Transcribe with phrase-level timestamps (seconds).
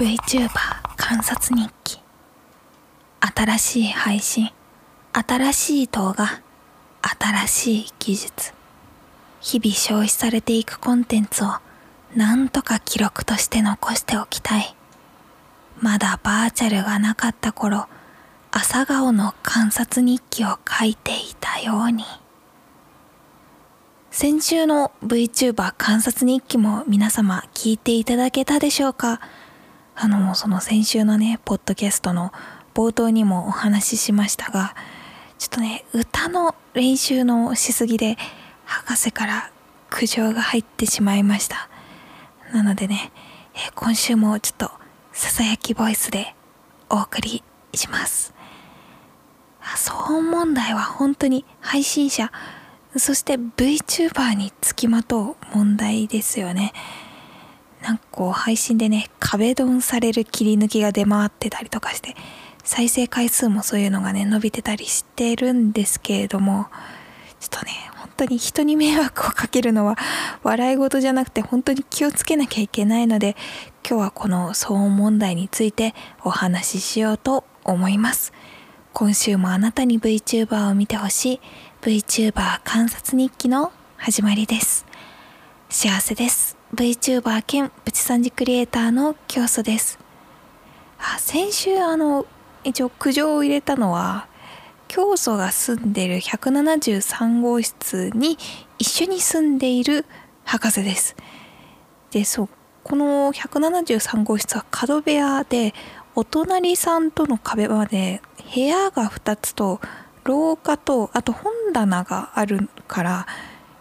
[0.00, 0.48] VTuber
[0.96, 2.00] 観察日記。
[3.20, 4.50] 新しい配信。
[5.12, 6.40] 新しい動画。
[7.02, 8.54] 新しい技術。
[9.42, 11.48] 日々消費されていくコンテンツを
[12.16, 14.74] なんとか記録として残しておきたい。
[15.78, 17.86] まだバーチャルがなかった頃
[18.50, 22.04] 朝顔の観察日記を書いていたように。
[24.10, 29.20] 先週の VTuber 観察日記も皆様聞いていただけたでしょうか？
[30.02, 32.32] あの、その先週のね、ポッドキャストの
[32.72, 34.74] 冒頭にもお話ししましたが、
[35.36, 38.16] ちょっとね、歌の練習のしすぎで、
[38.64, 39.50] 博士から
[39.90, 41.68] 苦情が入ってしまいました。
[42.50, 43.12] なのでね、
[43.74, 44.70] 今週もちょっと
[45.12, 46.34] ささやきボイスで
[46.88, 48.32] お送りします。
[49.60, 52.32] 騒音問題は本当に配信者、
[52.96, 56.72] そして VTuber につきまとう問題ですよね。
[57.82, 62.14] なんかこう配信でね、壁ドンされる切り抜きが出回ってたりとかして、
[62.62, 66.66] 再生回数もそういうのがね、伸びてたりしてるんですけれども、
[67.40, 69.96] ちょっとね、本当に人に迷惑をかけるのは
[70.42, 73.34] 笑い事じゃなくて本当に気をつけなきゃいけないので、
[73.88, 78.32] 今日はこの騒音問題についてお話ししようと思います。
[78.92, 81.40] 今週もあなたに VTuber を見てほしい
[81.80, 84.84] VTuber 観察日記の始まりです。
[85.70, 86.49] 幸せです。
[86.72, 89.98] VTuber 兼プチ三次クリエイターの教祖です。
[90.98, 92.26] あ先週あの、
[92.62, 94.28] 一応苦情を入れたのは、
[94.86, 98.38] 教祖が住んでる173号室に
[98.78, 100.06] 一緒に住んでいる
[100.44, 101.16] 博士です。
[102.12, 102.48] で、そう、
[102.84, 105.74] この173号室は角部屋で、
[106.14, 108.22] お隣さんとの壁まで
[108.54, 109.80] 部屋が2つと
[110.22, 113.26] 廊下とあと本棚があるから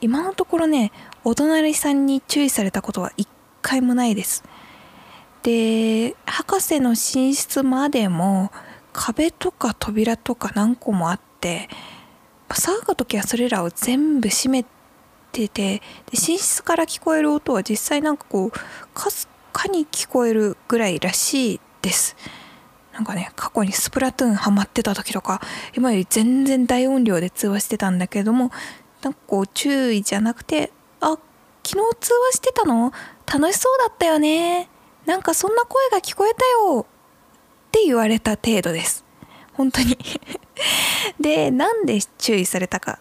[0.00, 0.92] 今のところね
[1.24, 3.28] お隣さんに注意されたことは一
[3.62, 4.42] 回もないです。
[5.42, 8.50] で博士の寝室までも
[8.92, 11.68] 壁とか扉とか何個もあって
[12.48, 14.64] 騒ぐ時はそれらを全部閉め
[15.32, 15.82] ててで
[16.12, 18.50] 寝室から聞こえる音は実際なんかこう
[18.94, 22.16] かすかに聞こえるぐらいらしいです。
[22.92, 25.40] なんかね過去にスプラトゥーンハマってた時とか
[25.74, 28.50] 今より全然大音量で通話してたんだけども
[29.02, 30.72] なんかこう注意じゃなくて
[31.02, 31.18] あ
[31.64, 32.92] 昨日通話してたの？
[33.26, 34.68] 楽しそうだったよね。
[35.04, 36.86] なんかそんな声が聞こえたよ。
[37.68, 39.04] って言われた程度です。
[39.54, 39.98] 本当に。
[41.20, 43.00] でなんで注意されたか。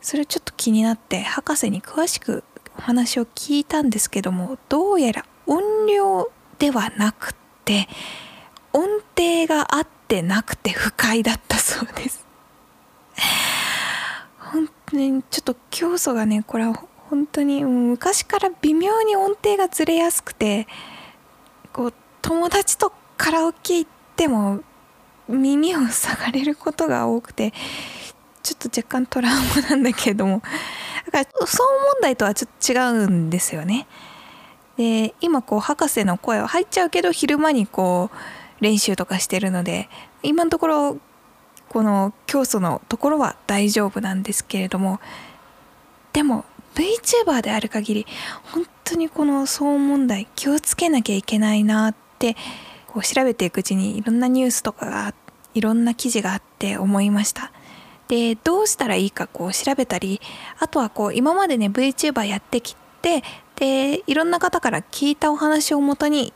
[0.00, 2.44] それちょっと気になって博士に詳しく
[2.76, 6.28] お話を聞いたんですけどもどうやら音量
[6.58, 7.34] ではなくっ
[7.64, 7.88] て
[8.72, 8.82] 音
[9.16, 12.26] 程が合ってなくて不快だったそうです。
[14.38, 16.74] 本当にちょっと教祖がねこれは
[17.12, 20.66] 本当に昔から微妙に音程がずれやすくて
[21.70, 24.60] こう友達とカラオケ行っても
[25.28, 27.52] 耳を塞がれることが多くて
[28.42, 30.40] ちょっと若干トラウマなんだけれども
[31.04, 33.86] だから騒音問題とはちょっと違うんですよね。
[34.78, 39.90] で今こう博士の声は入っちゃうけど昼間にこう練習とかしてるので
[40.22, 40.96] 今のところ
[41.68, 44.98] この教祖のところは大丈夫なんですけれども
[46.14, 48.06] でも VTuber である限り
[48.52, 52.36] 本当にこの騒音問題気をつけなきゃいけないなって
[52.86, 55.14] こう調べていくうちにいろんなニュースとかが
[55.54, 57.52] いろんな記事があって思いました。
[58.08, 60.20] でどうしたらいいかこう調べたり
[60.58, 63.22] あとはこう今までね VTuber やってきて
[63.56, 66.34] でいろんな方から聞いたお話をもとに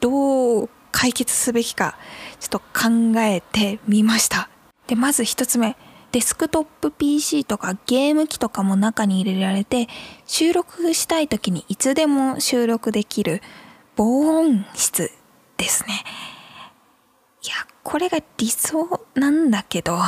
[0.00, 1.96] どう解決すべきか
[2.40, 4.48] ちょっと考えてみました。
[4.86, 5.76] でまず1つ目。
[6.12, 9.88] デスクトップ PC とかゲーム機とかも中に入れられて
[10.26, 13.42] 収録したい時にいつでも収録できる
[13.96, 15.10] 防音室
[15.56, 16.04] ですね。
[17.44, 19.98] いやこれが理想なんだけど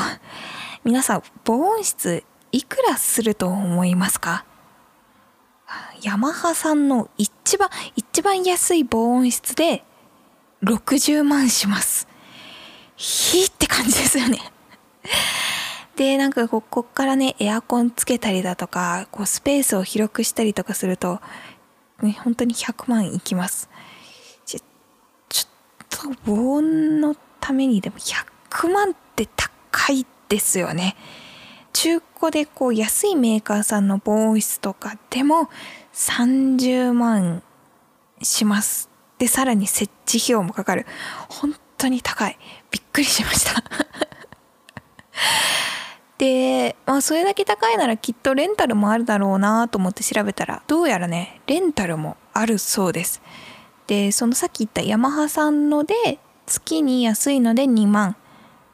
[0.84, 2.22] 皆さん防音室
[2.52, 4.44] いくらすると思いますか？
[6.02, 9.82] ヤマハさんの一番一番安い防音室で
[10.62, 12.06] 60万します。
[12.96, 14.38] ひーって感じですよね。
[15.96, 21.20] で、なんかここからね、エアコンつけたりだとか、こうスペースを広くしたりとかすると、
[22.02, 23.68] ね、本当に100万いきます。
[24.44, 24.60] ちょ、
[25.28, 30.96] ちょっと防音のためにでも100万って高いですよね。
[31.74, 35.50] 中古でこう安いメーカーさんの防音室とかでも
[35.92, 37.42] 30万
[38.22, 38.88] します
[39.18, 40.86] でさらに設置費用もかかる
[41.28, 42.38] 本当に高い
[42.70, 43.62] びっくりしました
[46.24, 53.20] で、まあ、それだけ高いならきっとレンタルもあるだろうなと思って調べたらどうやらねレンタルもあるそうです。
[53.86, 58.16] でそのさっき言ったヤマハさんので月に安いので2万。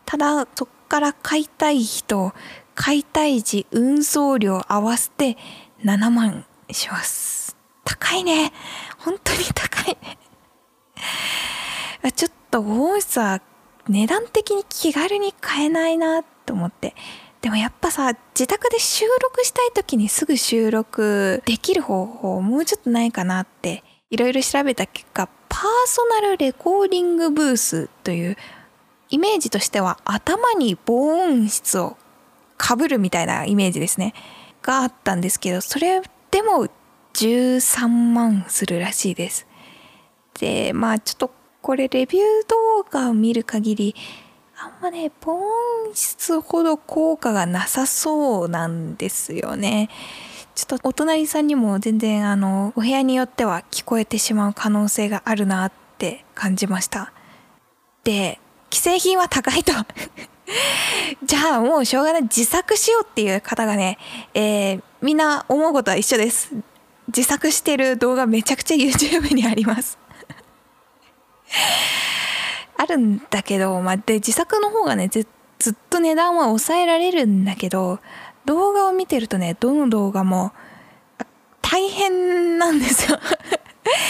[0.06, 2.32] ただそっから買いたい人
[2.76, 5.36] 買いたい時運送料合わせて
[5.84, 7.56] 7万します。
[7.84, 8.52] 高いね。
[8.98, 9.98] 本当に高い。
[12.04, 13.40] ね ちょっと多さ
[13.88, 16.94] 値段的に気軽に買えないなと思って。
[17.40, 28.36] でもやっぱさ自宅で収録したい時にすぐ収録できる方法もうちょっとないかなっていろいろ調べた結果パーソナルレコーディングブースという
[29.08, 31.96] イメージとしては頭に防音室を
[32.56, 34.14] かぶるみたいなイメージですね。
[34.62, 36.68] があったんですけどそれでも
[37.14, 39.46] 13万するらしいです。
[40.38, 41.30] でまあちょっと
[41.62, 43.94] これレビュー動画を見る限り
[44.62, 45.32] あんまね、防
[45.86, 49.88] 音室ほど効果がなさそうなんですよね。
[50.54, 57.10] ちょっとお隣さんにも全然あの、お部屋によっては聞こえてしまう可能性があるなって感じました。
[58.04, 58.38] で、
[58.70, 59.72] 既製品は高いと
[61.24, 63.96] じゃあもうしょうがない自作しようっていう方がね、
[64.34, 66.52] えー、みんな思うことは一緒です。
[67.08, 69.98] 自作してる動画めちゃくちゃ YouTube にあります
[72.90, 78.00] るんだけど、まあ、で自作の方がねずっと値段は抑えられるんだけど
[78.44, 80.52] 動画を見てるとねどの動画も
[81.60, 83.18] 大変なんですよ。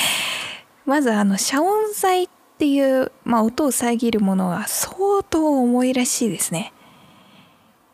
[0.86, 2.28] まずあの遮音材っ
[2.58, 6.72] ていう、まあ、音を遮るものが相当重いらしいですね。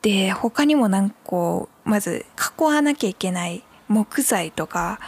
[0.02, 2.24] で他にもなんかこうまず
[2.60, 5.00] 囲わなきゃいけない木材とか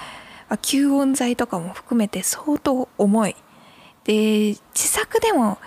[0.51, 3.37] 吸音材とかも含めて相当重い。
[4.09, 5.59] で自作でも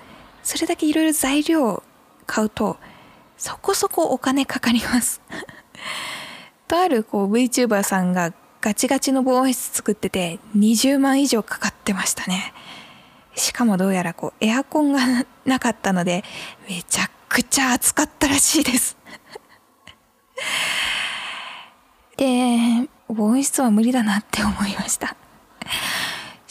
[0.42, 1.84] それだけいろいろ材料を
[2.26, 2.78] 買うと
[3.38, 5.22] そこそこお金かかります。
[6.68, 12.54] とあるこう VTuber さんがガチガチの防音室作ってて20万以上かかってましたね。
[13.36, 15.02] しかもどうやらこうエアコンが
[15.46, 16.24] なかったので
[16.68, 18.98] めちゃくちゃ暑かったらしいです。
[22.18, 25.16] で防音室は無理だなって思いました。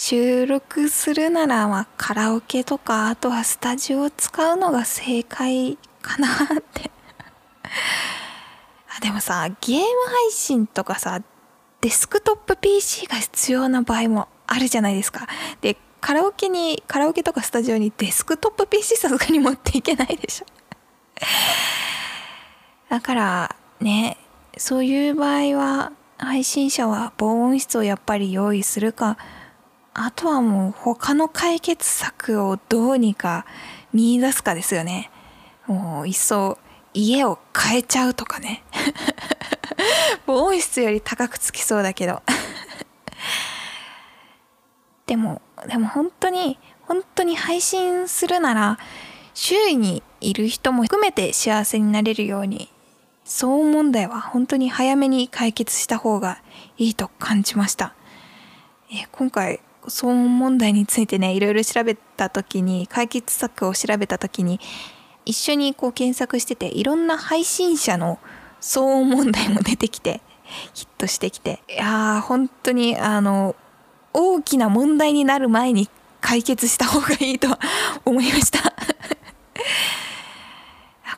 [0.02, 6.37] 収録するなら、まあ、カラオケとか、あとはスタジオを使うのが正解かなっ
[6.73, 6.91] て
[8.97, 9.00] あ。
[9.02, 11.20] でもさ、ゲーム配信とかさ、
[11.82, 15.29] デスクトップ PC が必要な場合もあるじゃないですか。
[15.61, 20.47] で、カラオケに、カラオケとかスタジオにデスクトップ PC さすがに持っていけないでしょ。
[22.88, 24.17] だから、ね、
[24.56, 29.19] そういう場合は、配信者は防音室をやっぱり用意するか、
[29.94, 33.44] あとはもう他の解決策をどうにか
[33.92, 35.10] 見出すかですよね。
[35.66, 36.58] もういっそ
[36.94, 38.62] 家を変えちゃうとかね。
[40.26, 42.22] 防音室より高くつきそうだけど。
[45.06, 48.78] でも、でも本当に、本当に配信するなら、
[49.34, 52.72] 周囲にいる人も含めて幸せになれるように、
[53.25, 56.42] 騒音問題は本当に早めに解決した方が
[56.78, 57.94] いいと感じました。
[58.92, 64.60] え今回騒音問題についてねいろいろ調べた時に解決策を調べた時に
[65.24, 68.18] 一緒にこう検索してていろんな配信者の
[68.60, 70.20] 騒音問題も出てきて
[70.74, 73.54] ヒットしてきていや本当にあの
[74.12, 75.88] 大きな問題になる前に
[76.20, 77.48] 解決した方がいいと
[78.04, 78.74] 思いました。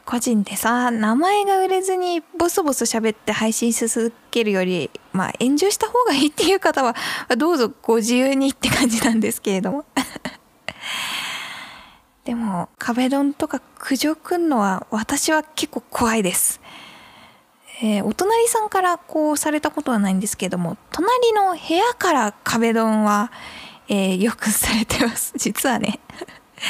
[0.05, 6.95] 個人でさ名前が売れずにボソボソ喋って配信し続けるよりまあ炎上した方がいいっていう方は
[7.37, 9.85] どうぞご自由にって感じなんですけれども。
[12.25, 16.61] でも壁ドンとか苦情くんのは私は結構怖いです、
[17.83, 23.33] えー、お隣さんからこうされたことはないんですけれども隣の部屋から壁ドンは、
[23.89, 25.33] えー、よくされてます。
[25.39, 25.99] 実はね。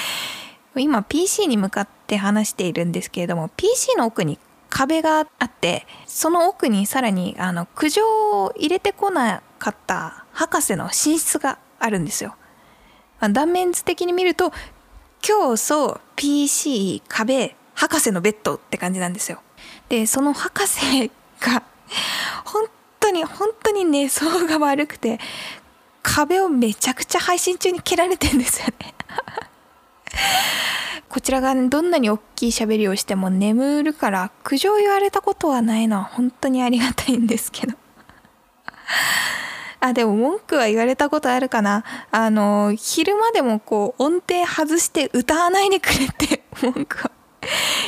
[0.74, 4.38] 今 PC に向かって話しているんですけれども PC の奥に
[4.72, 8.02] 壁があってその奥にさらにあの苦情
[8.42, 12.34] を入れてこなかった博士の寝室があるんですよ。
[13.20, 14.50] 断面図的に見ると
[15.20, 19.42] 教祖 PC 壁博士のベッドって感じなんですよ。
[19.90, 21.10] でその博士
[21.40, 21.62] が
[22.46, 22.64] 本
[22.98, 25.20] 当に本当に寝相が悪くて
[26.02, 28.94] 壁をめちゃくちゃ配信中に蹴られてんですよね
[31.12, 37.74] こちらがどんなに大きい喋りをしても眠るから苦情言われたことはないのは本当にありがたいんですけど。
[39.80, 41.84] あでも文句は言われたことあるかな？
[42.10, 47.10] あの昼間でもこう音程外して歌わないでくれって 文句を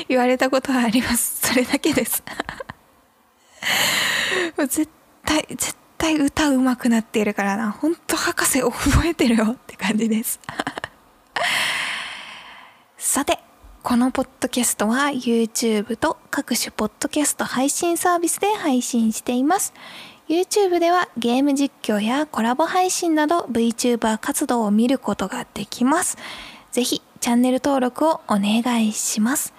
[0.06, 1.48] 言われたことはあります。
[1.48, 2.22] それだけです。
[4.58, 4.86] 絶
[5.24, 7.70] 対絶対歌うまくなっているからな。
[7.70, 10.40] ほんと博士覚えてるよって感じです。
[13.06, 13.38] さて
[13.82, 19.74] このポッドキャストは YouTube と各種ポッドキャスト配信サービスで配信しています。
[20.26, 26.16] YouTube ではゲーム実況やコラボ配信など VTuber 活動を見ることができます。
[26.72, 29.52] ぜひチャンネル登録をお願いします。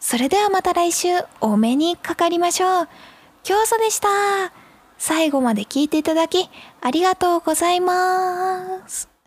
[0.00, 1.08] それではまた来週
[1.40, 2.88] お目にかかりましょう。
[3.44, 4.08] 教祖でした。
[4.98, 9.19] 最後まで聞いていただきありがとうございます。